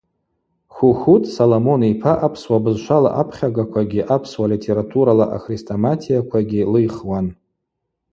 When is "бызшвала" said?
2.63-3.09